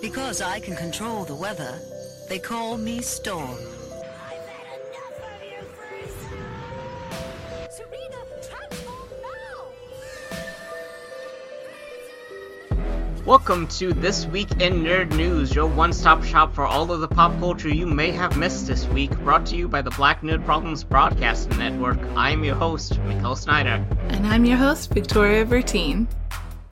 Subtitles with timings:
[0.00, 1.78] Because I can control the weather,
[2.28, 3.50] they call me Storm.
[3.50, 6.30] I've had enough of you, Frieza!
[7.70, 9.10] Serena, transform
[12.70, 13.24] now!
[13.26, 17.08] Welcome to This Week in Nerd News, your one stop shop for all of the
[17.08, 20.46] pop culture you may have missed this week, brought to you by the Black Nerd
[20.46, 21.98] Problems Broadcasting Network.
[22.16, 23.84] I'm your host, Mikkel Snyder.
[24.08, 26.06] And I'm your host, Victoria Bertine.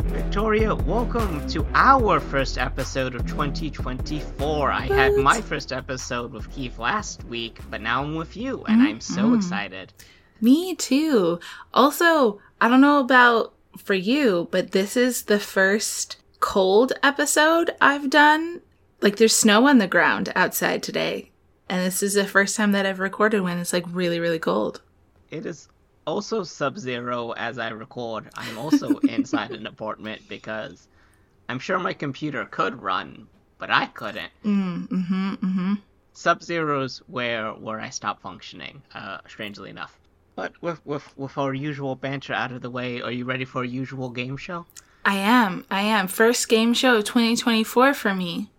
[0.09, 4.71] Victoria, welcome to our first episode of 2024.
[4.73, 8.83] I had my first episode with Keith last week, but now I'm with you, and
[8.83, 9.35] I'm so mm-hmm.
[9.37, 9.93] excited.
[10.41, 11.39] Me too.
[11.75, 18.09] Also, I don't know about for you, but this is the first cold episode I've
[18.09, 18.63] done.
[19.03, 21.31] Like, there's snow on the ground outside today.
[21.69, 24.81] And this is the first time that I've recorded when it's like really, really cold.
[25.31, 25.69] It is
[26.09, 28.31] also sub zero as I record.
[28.35, 30.89] I'm also inside an apartment because
[31.51, 33.27] I'm sure my computer could run,
[33.59, 34.33] but I couldn't.
[34.45, 35.75] Mm, mm-hmm, mm-hmm.
[36.15, 39.99] Sub zero's where where I stop functioning, uh, strangely enough.
[40.35, 43.63] But with, with with our usual banter out of the way, are you ready for
[43.63, 44.67] a usual game show?
[45.05, 45.67] I am.
[45.71, 46.09] I am.
[46.09, 48.51] First game show of 2024 for me.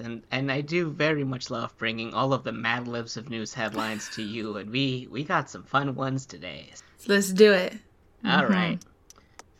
[0.00, 3.54] And, and I do very much love bringing all of the Mad Libs of news
[3.54, 6.70] headlines to you, and we we got some fun ones today.
[7.06, 7.74] Let's do it.
[8.24, 8.52] All mm-hmm.
[8.52, 8.78] right.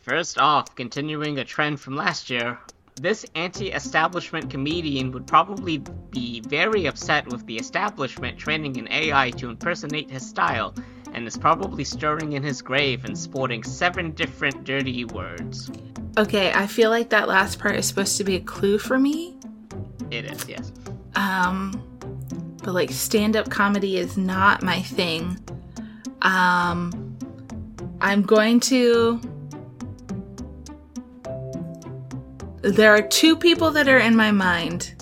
[0.01, 2.57] First off, continuing a trend from last year,
[2.95, 5.77] this anti-establishment comedian would probably
[6.09, 10.73] be very upset with the establishment training an AI to impersonate his style,
[11.13, 15.71] and is probably stirring in his grave and sporting seven different dirty words.
[16.17, 19.38] Okay, I feel like that last part is supposed to be a clue for me.
[20.11, 20.71] It is, yes.
[21.15, 21.83] Um,
[22.63, 25.37] but like stand up comedy is not my thing.
[26.21, 27.17] Um,
[28.01, 29.19] I'm going to.
[32.61, 34.95] There are two people that are in my mind.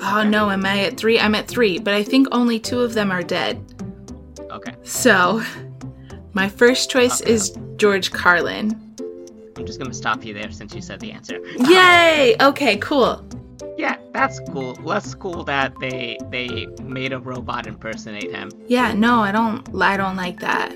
[0.00, 1.18] Oh no, am I at three?
[1.18, 3.62] I'm at three, but I think only two of them are dead.
[4.50, 4.74] Okay.
[4.82, 5.42] So,
[6.32, 8.80] my first choice is George Carlin.
[9.56, 11.40] I'm just gonna stop you there since you said the answer.
[11.58, 12.36] Yay!
[12.40, 13.26] Okay, cool.
[13.76, 14.74] Yeah, that's cool.
[14.82, 18.50] Less cool that they they made a robot impersonate him.
[18.66, 19.68] Yeah, no, I don't.
[19.80, 20.72] I don't like that.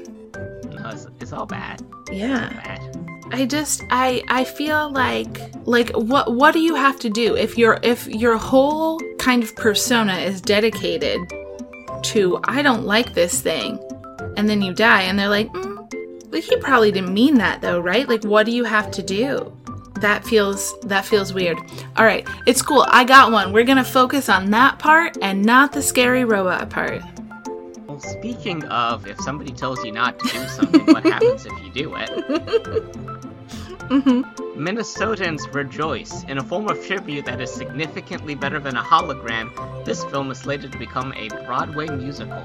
[0.71, 1.83] No, it's, it's all bad.
[2.11, 2.49] Yeah.
[2.51, 3.11] Bad.
[3.33, 7.57] I just I I feel like like what what do you have to do if
[7.57, 11.21] your if your whole kind of persona is dedicated
[12.03, 13.79] to I don't like this thing
[14.37, 17.79] and then you die and they're like mm, but he probably didn't mean that though
[17.79, 19.53] right like what do you have to do
[20.00, 21.59] that feels that feels weird
[21.97, 25.72] all right it's cool I got one we're gonna focus on that part and not
[25.72, 27.03] the scary robot part
[27.87, 31.71] Well, speaking of, if somebody tells you not to do something, what happens if you
[31.72, 32.97] do it?
[33.91, 34.21] Mm-hmm.
[34.56, 36.22] Minnesotans rejoice.
[36.25, 39.50] In a form of tribute that is significantly better than a hologram,
[39.84, 42.41] this film is slated to become a Broadway musical.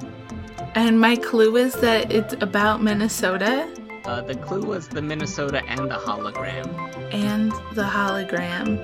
[0.73, 3.69] and my clue is that it's about Minnesota
[4.07, 6.67] Uh, the clue was the Minnesota and the hologram.
[7.13, 8.79] and the hologram.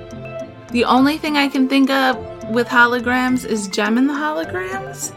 [0.72, 2.18] The only thing I can think of
[2.50, 5.14] with holograms is Jem and the holograms.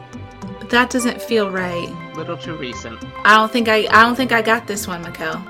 [0.61, 1.89] But that doesn't feel right.
[2.17, 3.03] Little too recent.
[3.25, 5.41] I don't think I I don't think I got this one, Mikkel.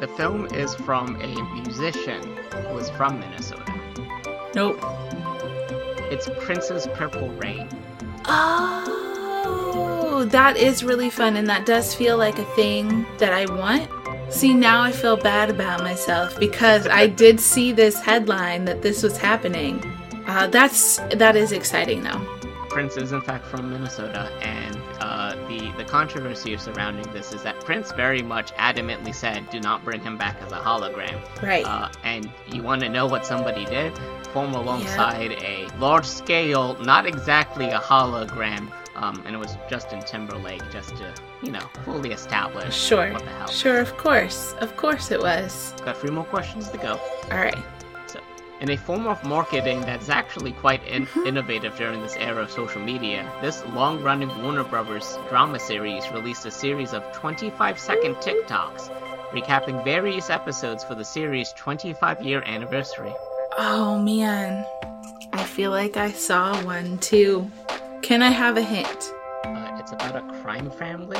[0.00, 2.22] The film is from a musician
[2.68, 3.72] who is from Minnesota.
[4.54, 4.78] Nope.
[6.12, 7.68] It's Prince's Purple Rain.
[8.26, 13.88] Oh, that is really fun, and that does feel like a thing that I want.
[14.30, 19.02] See, now I feel bad about myself because I did see this headline that this
[19.02, 19.82] was happening.
[20.26, 22.18] Uh, that's that is exciting though.
[22.68, 27.58] Prince is in fact from Minnesota, and uh, the the controversy surrounding this is that
[27.60, 31.64] Prince very much adamantly said, "Do not bring him back as a hologram." Right.
[31.64, 33.96] Uh, and you want to know what somebody did?
[34.32, 40.62] Form alongside a large scale, not exactly a hologram, um, and it was Justin Timberlake,
[40.72, 43.12] just to you know fully establish Sure.
[43.12, 43.48] what the hell.
[43.48, 44.54] Sure, of course.
[44.60, 45.74] Of course it was.
[45.84, 46.98] Got three more questions to go.
[47.30, 47.56] All right.
[48.06, 48.20] So,
[48.60, 51.26] in a form of marketing that's actually quite in- Mm-hmm.
[51.26, 56.46] innovative during this era of social media, this long running Warner Brothers drama series released
[56.46, 58.90] a series of 25 second TikToks,
[59.32, 63.12] recapping various episodes for the series' 25 year anniversary.
[63.58, 64.64] Oh man.
[65.32, 67.50] I feel like I saw one too.
[68.06, 69.12] Can I have a hint?
[69.44, 71.18] Uh, it's about a crime family.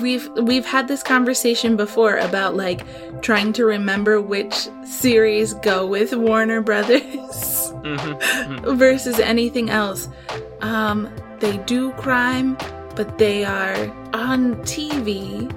[0.00, 2.86] We've we've had this conversation before about like
[3.20, 7.02] trying to remember which series go with Warner Brothers
[7.82, 10.08] Mhm, versus anything else.
[10.60, 11.10] Um
[11.40, 12.56] they do crime,
[12.94, 13.76] but they are
[14.14, 15.50] on TV.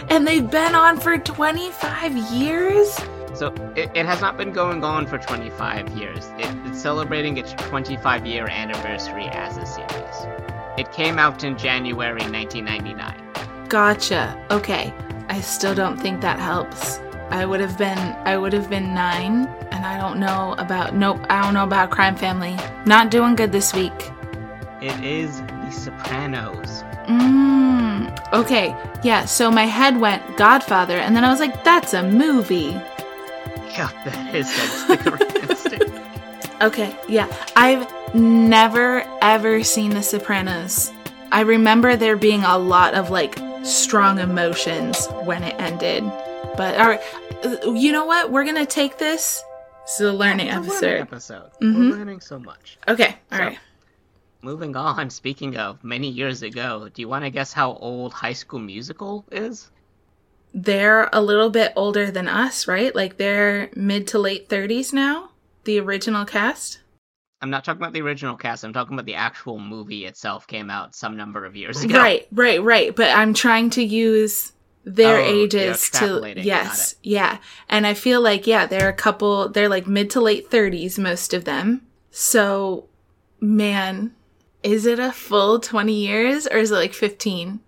[0.10, 2.98] and they've been on for 25 years?
[3.40, 6.26] So it, it has not been going on for 25 years.
[6.36, 10.26] It, it's celebrating its 25 year anniversary as a series.
[10.76, 13.66] It came out in January 1999.
[13.70, 14.38] Gotcha.
[14.50, 14.92] Okay.
[15.30, 16.98] I still don't think that helps.
[17.30, 17.96] I would have been
[18.26, 21.90] I would have been 9 and I don't know about nope, I don't know about
[21.90, 22.58] Crime Family.
[22.84, 24.10] Not doing good this week.
[24.82, 26.82] It is The Sopranos.
[27.06, 28.32] Mmm.
[28.34, 28.76] Okay.
[29.02, 32.78] Yeah, so my head went Godfather and then I was like that's a movie.
[33.80, 34.46] Yeah, that is
[34.88, 36.60] the correct instinct.
[36.60, 37.26] Okay, yeah.
[37.56, 40.92] I've never ever seen The Sopranos.
[41.32, 46.04] I remember there being a lot of like strong emotions when it ended.
[46.58, 47.00] But all right,
[47.42, 48.30] uh, you know what?
[48.30, 49.42] We're gonna take this.
[49.86, 51.00] This is a learning It's a learning episode.
[51.00, 51.50] episode.
[51.62, 51.90] Mhm.
[51.90, 52.76] We're learning so much.
[52.86, 53.58] Okay, all So- right.
[54.42, 58.32] Moving on, speaking of many years ago, do you want to guess how old High
[58.34, 59.70] School Musical is?
[60.52, 62.94] They're a little bit older than us, right?
[62.94, 65.30] Like they're mid to late 30s now.
[65.64, 66.80] The original cast.
[67.42, 70.68] I'm not talking about the original cast, I'm talking about the actual movie itself came
[70.68, 71.98] out some number of years ago.
[71.98, 72.94] Right, right, right.
[72.94, 74.52] But I'm trying to use
[74.84, 77.38] their Oh, ages to yes, yeah.
[77.68, 79.48] And I feel like yeah, they're a couple.
[79.48, 81.86] They're like mid to late 30s, most of them.
[82.10, 82.88] So,
[83.40, 84.14] man,
[84.62, 87.60] is it a full 20 years or is it like 15?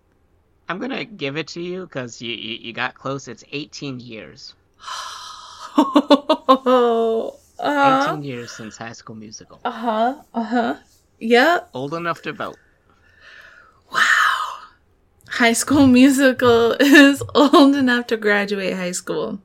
[0.69, 3.29] I'm gonna give it to you because you, you, you got close.
[3.29, 4.55] It's 18 years.
[5.77, 9.61] uh 18 years since High School Musical.
[9.65, 10.15] Uh huh.
[10.35, 10.77] Uh huh.
[11.19, 11.71] Yep.
[11.75, 12.59] Old enough to vote.
[13.93, 14.01] Wow.
[15.29, 19.41] High School Musical is old enough to graduate high school.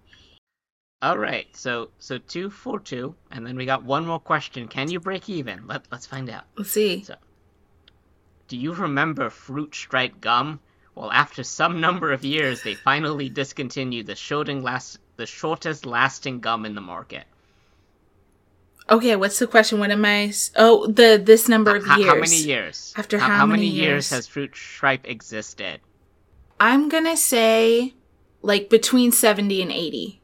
[1.02, 4.68] All right, so so two for two, and then we got one more question.
[4.68, 5.68] Can you break even?
[5.68, 6.46] Let Let's find out.
[6.58, 7.04] Let's see.
[7.04, 7.16] So,
[8.48, 10.60] Do you remember Fruit Stripe gum?
[10.98, 14.16] Well, after some number of years, they finally discontinued the
[14.64, 17.26] last the shortest lasting gum in the market.
[18.90, 19.80] Okay, what's the question?
[19.80, 20.34] What am I?
[20.56, 22.10] Oh, the this number of H- years.
[22.10, 22.94] How many years?
[22.98, 24.10] After H- how many many years years?
[24.10, 25.82] has Fruit Stripe existed?
[26.60, 27.94] I'm gonna say
[28.42, 30.20] like between seventy and eighty.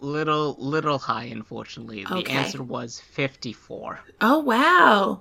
[0.00, 2.04] Little little high, unfortunately.
[2.04, 2.32] The Okay.
[2.32, 5.20] answer was 54, Oh wow.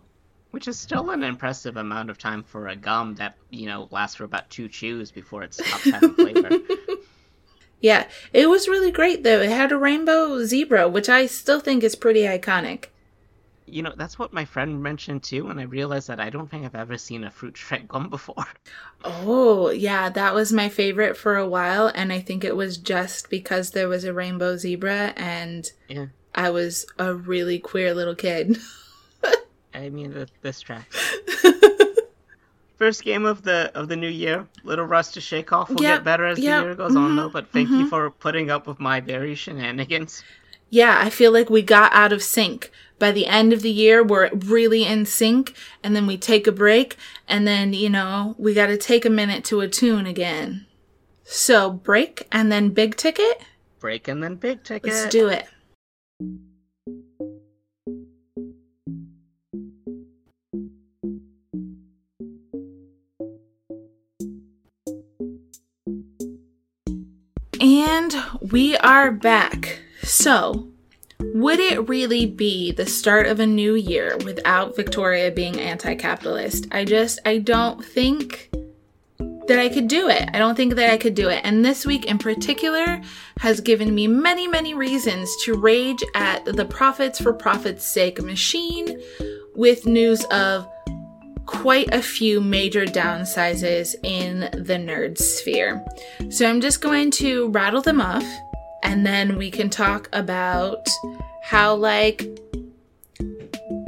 [0.51, 4.15] Which is still an impressive amount of time for a gum that, you know, lasts
[4.17, 6.49] for about two chews before it stops having flavor.
[7.81, 9.39] Yeah, it was really great though.
[9.39, 12.87] It had a rainbow zebra, which I still think is pretty iconic.
[13.65, 16.65] You know, that's what my friend mentioned too, and I realized that I don't think
[16.65, 18.45] I've ever seen a fruit stripe gum before.
[19.05, 23.29] Oh, yeah, that was my favorite for a while, and I think it was just
[23.29, 26.07] because there was a rainbow zebra and Yeah.
[26.35, 28.57] I was a really queer little kid.
[29.73, 30.91] I mean, th- this track.
[32.77, 35.69] First game of the of the new year, little rust to shake off.
[35.69, 37.29] We'll Yep, get better as yep, the year goes on, mhm, though.
[37.29, 40.23] But thank you for putting up with my very shenanigans.
[40.69, 42.71] yeah, I feel like we got out of sync.
[42.97, 46.51] By the end of the year, we're really in sync, and then we take a
[46.51, 46.95] break,
[47.27, 50.65] and then, you know, we gotta take a minute to attune again.
[51.23, 53.41] So, break and then big ticket?
[53.79, 54.91] Break and then big ticket.
[54.93, 55.47] Let's do it.
[67.61, 69.81] And we are back.
[70.03, 70.69] So,
[71.19, 76.67] would it really be the start of a new year without Victoria being anti capitalist?
[76.71, 78.49] I just, I don't think
[79.47, 80.29] that I could do it.
[80.33, 81.41] I don't think that I could do it.
[81.43, 83.01] And this week in particular
[83.39, 89.01] has given me many, many reasons to rage at the profits for profits sake machine
[89.55, 90.65] with news of
[91.49, 95.83] quite a few major downsizes in the nerd sphere.
[96.29, 98.23] So I'm just going to rattle them off
[98.83, 100.87] and then we can talk about
[101.43, 102.23] how, like,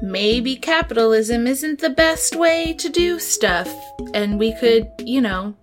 [0.02, 3.72] maybe capitalism isn't the best way to do stuff
[4.16, 5.56] and we could, you know,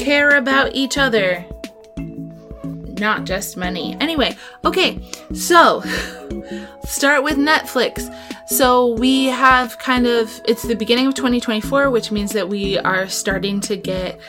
[0.00, 1.46] care about each other.
[2.98, 3.96] Not just money.
[4.00, 5.00] Anyway, okay,
[5.34, 5.80] so
[6.84, 8.12] start with Netflix.
[8.48, 13.08] So we have kind of, it's the beginning of 2024, which means that we are
[13.08, 14.20] starting to get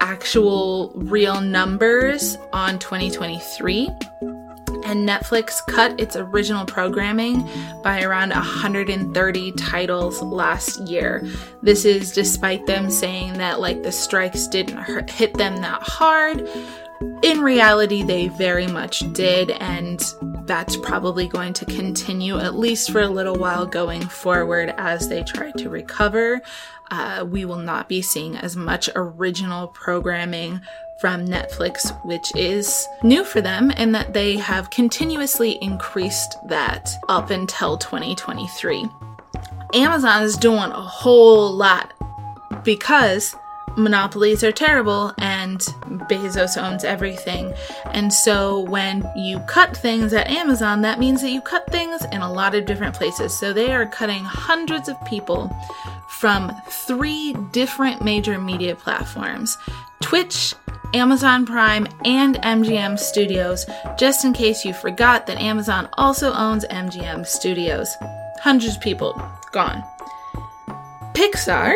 [0.00, 3.88] actual real numbers on 2023
[4.84, 7.48] and Netflix cut its original programming
[7.82, 11.26] by around 130 titles last year.
[11.62, 16.48] This is despite them saying that like the strikes didn't hit them that hard.
[17.22, 20.02] In reality, they very much did, and
[20.44, 25.22] that's probably going to continue at least for a little while going forward as they
[25.22, 26.42] try to recover.
[26.90, 30.60] Uh, we will not be seeing as much original programming
[31.00, 37.30] from Netflix, which is new for them in that they have continuously increased that up
[37.30, 38.86] until 2023.
[39.72, 41.92] Amazon is doing a whole lot
[42.64, 43.34] because
[43.76, 45.60] monopolies are terrible and
[46.08, 47.52] Bezos owns everything.
[47.86, 52.20] And so when you cut things at Amazon, that means that you cut things in
[52.20, 53.38] a lot of different places.
[53.38, 55.54] So they are cutting hundreds of people
[56.08, 59.56] from three different major media platforms
[60.00, 60.54] Twitch,
[60.94, 63.66] Amazon Prime, and MGM Studios,
[63.98, 67.94] just in case you forgot that Amazon also owns MGM Studios.
[68.40, 69.20] Hundreds of people
[69.52, 69.84] gone.
[71.12, 71.74] Pixar,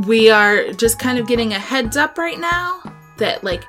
[0.00, 2.82] we are just kind of getting a heads up right now
[3.18, 3.64] that like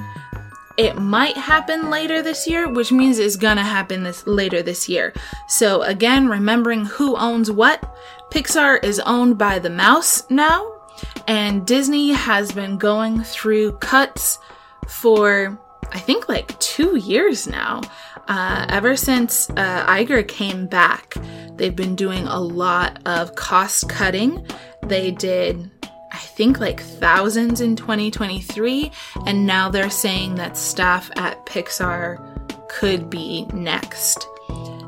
[0.77, 5.13] it might happen later this year, which means it's gonna happen this later this year.
[5.48, 7.96] So again, remembering who owns what,
[8.32, 10.82] Pixar is owned by the mouse now,
[11.27, 14.38] and Disney has been going through cuts
[14.88, 15.58] for
[15.91, 17.82] I think like two years now.
[18.27, 21.13] Uh, ever since uh, Iger came back,
[21.55, 24.46] they've been doing a lot of cost cutting.
[24.82, 25.70] They did
[26.25, 28.91] think like thousands in 2023,
[29.25, 32.20] and now they're saying that staff at Pixar
[32.70, 34.27] could be next.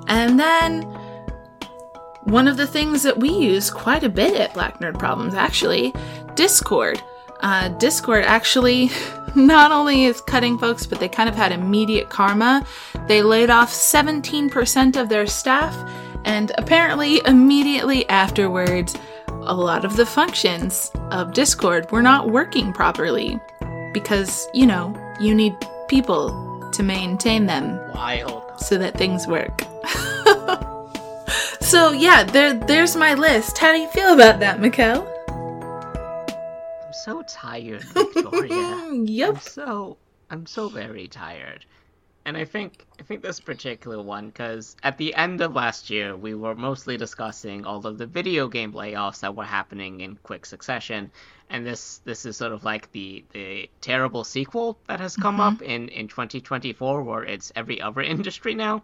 [0.07, 0.83] And then
[2.23, 5.93] one of the things that we use quite a bit at Black Nerd Problems actually,
[6.35, 7.01] Discord.
[7.39, 8.89] Uh, Discord actually
[9.35, 12.65] not only is cutting folks, but they kind of had immediate karma.
[13.07, 15.75] They laid off 17% of their staff,
[16.25, 18.95] and apparently, immediately afterwards,
[19.41, 23.39] a lot of the functions of Discord were not working properly
[23.93, 25.55] because, you know, you need
[25.87, 28.59] people to maintain them Wild.
[28.59, 29.61] so that things work.
[31.61, 33.57] so yeah, there there's my list.
[33.57, 35.05] How do you feel about that, Mikkel?
[36.85, 38.53] I'm so tired, Victoria.
[38.57, 39.41] I'm yep.
[39.41, 39.97] so
[40.29, 41.65] I'm so very tired.
[42.27, 46.13] And I think I think this particular one because at the end of last year
[46.13, 50.45] we were mostly discussing all of the video game layoffs that were happening in quick
[50.45, 51.09] succession,
[51.49, 55.55] and this this is sort of like the the terrible sequel that has come mm-hmm.
[55.55, 58.83] up in in 2024 where it's every other industry now,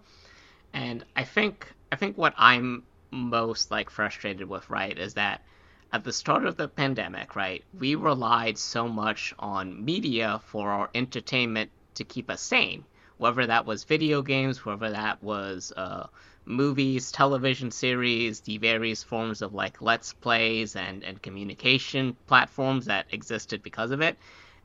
[0.71, 5.43] and I think I think what I'm most like frustrated with right is that
[5.91, 10.89] at the start of the pandemic, right, we relied so much on media for our
[10.95, 12.85] entertainment to keep us sane.
[13.23, 16.07] Whether that was video games, whether that was uh,
[16.43, 23.05] movies, television series, the various forms of like let's plays and, and communication platforms that
[23.11, 24.17] existed because of it.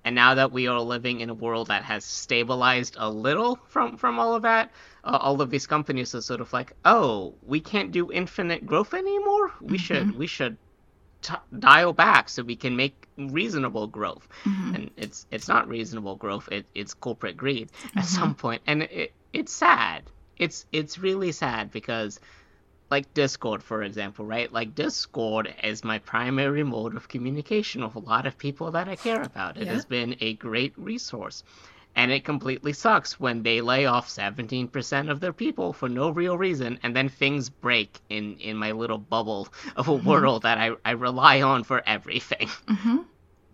[0.05, 3.97] And now that we are living in a world that has stabilized a little from,
[3.97, 4.73] from all of that,
[5.05, 8.93] uh, all of these companies are sort of like, oh, we can't do infinite growth
[8.93, 9.53] anymore.
[9.61, 10.57] We should we should
[11.23, 14.29] t- dial back so we can make reasonable growth.
[14.45, 14.75] Mm-hmm.
[14.75, 18.03] And it's it's not reasonable growth it, it's corporate greed at mm-hmm.
[18.03, 18.63] some point.
[18.67, 20.05] And it, it's sad.
[20.37, 22.21] It's it's really sad because
[22.91, 24.53] like discord for example right?
[24.53, 28.97] Like discord is my primary mode of communication with a lot of people that i
[28.97, 29.57] care about.
[29.57, 29.75] It Yeah.
[29.75, 31.45] has been a great resource
[31.95, 36.39] and it completely sucks when they lay off 17% of their people for no real
[36.39, 40.09] reason and then things break in in my little bubble of a mm-hmm.
[40.09, 42.49] world that I, I rely on for everything.
[42.69, 42.99] Mm-hmm.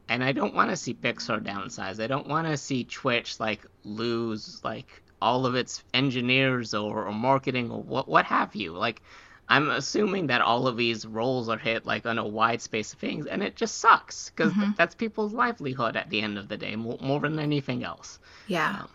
[0.07, 2.03] And i don't want to see pixar downsize.
[2.03, 7.13] I don't want to see twitch like lose like all of its engineers or, or
[7.13, 8.73] marketing or what what have you.
[8.73, 9.01] Like
[9.49, 12.99] i'm assuming that all of these roles are hit like on a wide space of
[12.99, 14.71] things and it just sucks because mm-hmm.
[14.77, 18.81] that's people's livelihood at the end of the day more, more than anything else Yeah.
[18.81, 18.89] Um,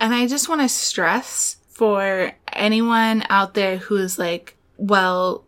[0.00, 5.44] and I just want to stress for anyone out there who is like, well,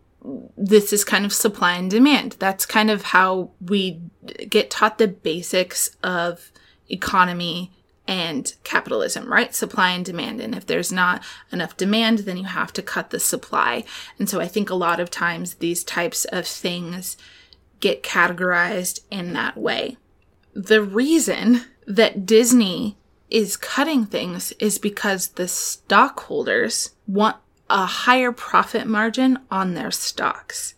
[0.57, 2.37] this is kind of supply and demand.
[2.39, 4.01] That's kind of how we
[4.49, 6.51] get taught the basics of
[6.89, 7.71] economy
[8.07, 9.53] and capitalism, right?
[9.53, 10.39] Supply and demand.
[10.39, 13.83] And if there's not enough demand, then you have to cut the supply.
[14.19, 17.17] And so I think a lot of times these types of things
[17.79, 19.97] get categorized in that way.
[20.53, 22.97] The reason that Disney
[23.29, 27.37] is cutting things is because the stockholders want
[27.69, 30.74] a higher profit margin on their stocks.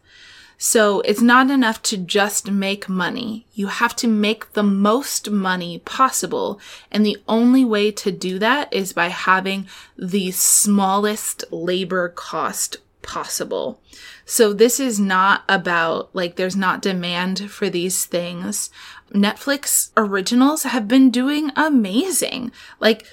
[0.57, 3.45] So it's not enough to just make money.
[3.53, 6.59] You have to make the most money possible.
[6.91, 13.79] And the only way to do that is by having the smallest labor cost possible.
[14.25, 18.69] So this is not about like there's not demand for these things.
[19.13, 22.51] Netflix originals have been doing amazing.
[22.79, 23.05] Like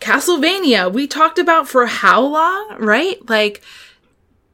[0.00, 3.16] Castlevania, we talked about for how long, right?
[3.28, 3.62] Like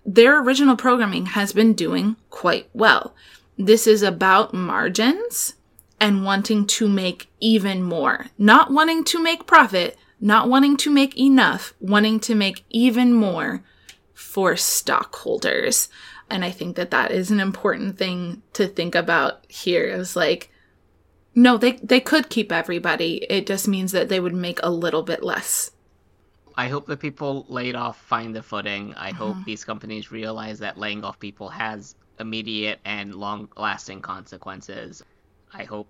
[0.05, 3.15] their original programming has been doing quite well.
[3.57, 5.55] This is about margins
[6.01, 8.27] and wanting to make even more.
[8.37, 13.63] Not wanting to make profit, not wanting to make enough, wanting to make even more
[14.13, 15.89] for stockholders.
[16.29, 20.51] And I think that that is an important thing to think about here is like,
[21.35, 23.27] no, they, they could keep everybody.
[23.29, 25.73] It just means that they would make a little bit less.
[26.57, 28.95] I hope the people laid off find the footing.
[28.95, 29.25] I uh-huh.
[29.25, 35.03] hope these companies realize that laying off people has immediate and long lasting consequences.
[35.53, 35.89] I hope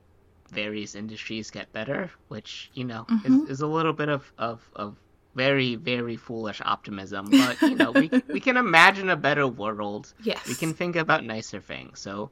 [0.50, 3.50] various industries get better, which, you know, is, mm-hmm.
[3.50, 4.96] is a little bit of, of, of
[5.34, 7.28] very, very foolish optimism.
[7.30, 10.12] But, you know, we, we can imagine a better world.
[10.22, 10.46] Yes.
[10.46, 12.00] We can think about nicer things.
[12.00, 12.30] So,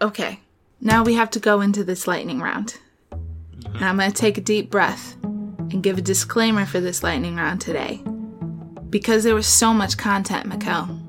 [0.00, 0.40] Okay,
[0.80, 2.78] now we have to go into this lightning round.
[3.10, 3.76] Mm-hmm.
[3.76, 5.16] And I'm going to take a deep breath
[5.70, 8.02] and give a disclaimer for this lightning round today.
[8.90, 11.00] Because there was so much content, Mikkel.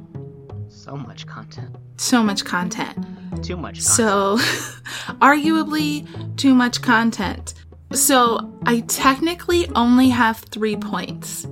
[0.70, 1.76] so much content.
[1.98, 2.98] So much content.
[3.44, 3.86] Too much content.
[3.86, 4.38] So,
[5.22, 7.54] arguably, too much content.
[7.94, 11.48] So, I technically only have three points,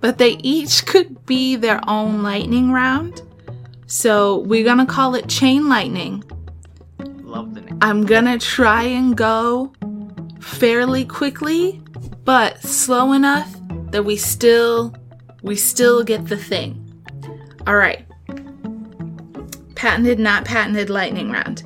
[0.00, 3.22] but they each could be their own lightning round.
[3.86, 6.22] So, we're gonna call it chain lightning.
[6.98, 7.78] Love the name.
[7.80, 9.72] I'm gonna try and go
[10.40, 11.82] fairly quickly,
[12.28, 13.50] but slow enough
[13.90, 14.94] that we still
[15.42, 16.76] we still get the thing.
[17.66, 18.04] All right.
[19.74, 21.62] Patented, not patented lightning round.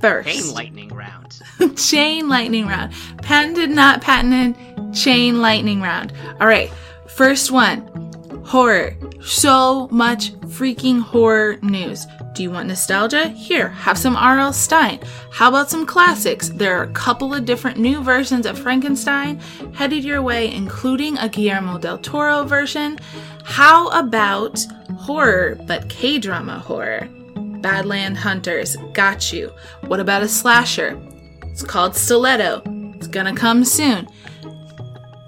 [0.00, 1.40] First, Chain lightning round.
[1.76, 2.92] chain lightning round.
[3.18, 4.56] Patented, not patented,
[4.92, 6.12] chain lightning round.
[6.40, 6.72] All right.
[7.06, 8.03] First one
[8.44, 8.94] horror.
[9.22, 12.06] So much freaking horror news.
[12.34, 13.28] Do you want nostalgia?
[13.28, 14.52] Here, have some R.L.
[14.52, 15.00] Stine.
[15.30, 16.48] How about some classics?
[16.48, 19.40] There are a couple of different new versions of Frankenstein
[19.72, 22.98] headed your way, including a Guillermo del Toro version.
[23.44, 24.58] How about
[24.98, 27.08] horror, but K drama horror?
[27.64, 29.50] Badland Hunters, got you.
[29.86, 31.00] What about a slasher?
[31.44, 32.62] It's called Stiletto.
[32.96, 34.08] It's gonna come soon.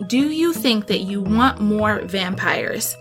[0.06, 2.96] Do you think that you want more vampires?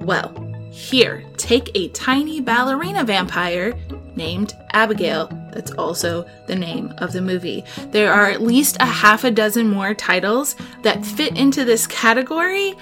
[0.00, 0.34] Well,
[0.72, 3.74] here, take a tiny ballerina vampire
[4.16, 5.28] named Abigail.
[5.52, 7.62] That's also the name of the movie.
[7.92, 12.74] There are at least a half a dozen more titles that fit into this category,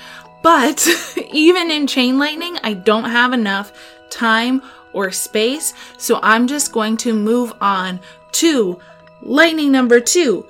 [0.42, 0.88] but
[1.33, 3.72] even in Chain Lightning, I don't have enough
[4.09, 4.62] time
[4.94, 8.00] or space, so I'm just going to move on
[8.33, 8.79] to
[9.20, 10.46] lightning number two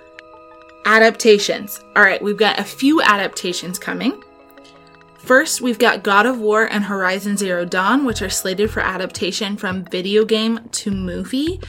[0.84, 1.80] adaptations.
[1.96, 4.22] All right, we've got a few adaptations coming.
[5.18, 9.56] First, we've got God of War and Horizon Zero Dawn, which are slated for adaptation
[9.56, 11.60] from video game to movie.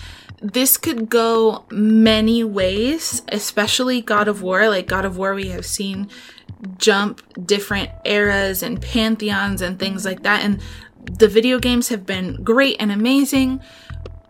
[0.41, 4.67] This could go many ways, especially God of War.
[4.69, 6.10] Like God of War, we have seen
[6.78, 10.43] jump different eras and pantheons and things like that.
[10.43, 10.60] And
[11.19, 13.62] the video games have been great and amazing.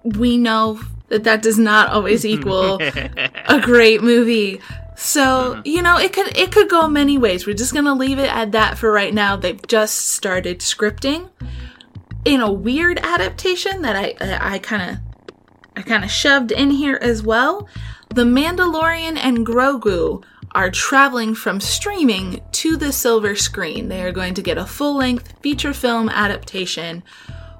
[0.03, 4.61] We know that that does not always equal a great movie.
[4.95, 5.61] So, uh-huh.
[5.65, 7.45] you know, it could it could go many ways.
[7.45, 9.35] We're just going to leave it at that for right now.
[9.35, 11.29] They've just started scripting
[12.25, 14.97] in a weird adaptation that I I kind of
[15.75, 17.67] I kind of shoved in here as well.
[18.13, 23.87] The Mandalorian and Grogu are traveling from streaming to the silver screen.
[23.87, 27.01] They are going to get a full-length feature film adaptation,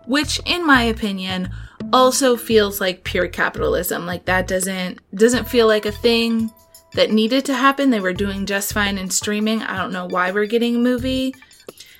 [0.05, 1.49] which in my opinion
[1.91, 4.05] also feels like pure capitalism.
[4.05, 6.51] Like that doesn't doesn't feel like a thing
[6.93, 7.89] that needed to happen.
[7.89, 9.61] They were doing just fine in streaming.
[9.61, 11.35] I don't know why we're getting a movie.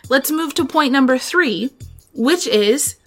[0.10, 1.72] Let's move to point number 3,
[2.14, 2.98] which is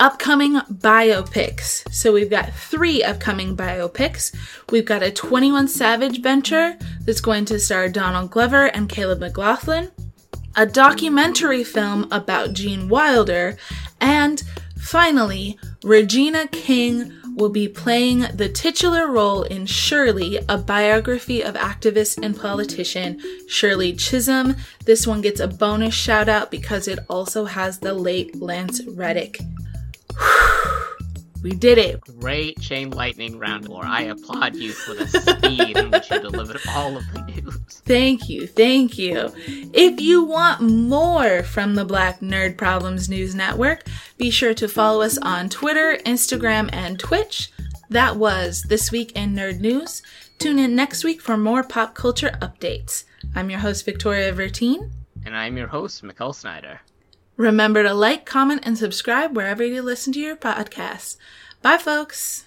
[0.00, 1.90] upcoming biopics.
[1.92, 4.34] So we've got three upcoming biopics.
[4.70, 9.90] We've got a 21 Savage venture that's going to star Donald Glover and Caleb McLaughlin,
[10.54, 13.56] a documentary film about Gene Wilder,
[14.00, 14.42] and
[14.86, 22.22] finally, Regina King will be playing the titular role in Shirley, a biography of activist
[22.22, 24.56] and politician Shirley Chisholm.
[24.84, 29.38] This one gets a bonus shout out because it also has the late Lance Reddick.
[31.42, 32.00] we did it.
[32.20, 36.60] Great chain lightning round, or I applaud you for the speed in which you delivered
[36.70, 37.56] all of the news.
[37.84, 39.32] Thank you, thank you.
[39.72, 43.84] If you want more from the Black Nerd Problems News Network,
[44.18, 47.50] be sure to follow us on Twitter, Instagram, and Twitch.
[47.90, 50.02] That was This Week in Nerd News.
[50.38, 53.04] Tune in next week for more pop culture updates.
[53.34, 54.90] I'm your host, Victoria Vertine.
[55.24, 56.80] And I'm your host, Mikkel Snyder.
[57.36, 61.16] Remember to like, comment, and subscribe wherever you listen to your podcasts.
[61.60, 62.45] Bye, folks.